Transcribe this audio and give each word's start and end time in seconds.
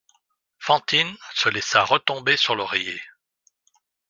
Fantine 0.57 1.15
se 1.35 1.47
laissa 1.49 1.83
retomber 1.85 2.35
sur 2.35 2.55
l'oreiller. 2.55 2.99